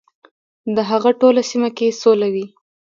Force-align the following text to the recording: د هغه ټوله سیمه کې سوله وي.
د 0.75 0.77
هغه 0.89 1.09
ټوله 1.19 1.41
سیمه 1.51 1.69
کې 1.77 1.97
سوله 2.01 2.27
وي. 2.33 2.45